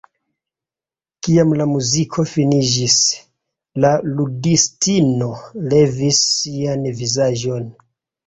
Kiam 1.25 1.51
la 1.59 1.67
muziko 1.73 2.23
finiĝis, 2.29 2.95
la 3.85 3.91
ludistino 4.21 5.29
levis 5.75 6.23
sian 6.33 6.89
vizaĝon. 7.03 7.69